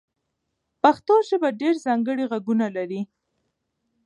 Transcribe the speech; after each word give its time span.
پښتو 0.81 1.13
ژبه 1.29 1.49
ډېر 1.61 1.75
ځانګړي 1.85 2.23
غږونه 2.31 2.67
لري. 2.77 3.01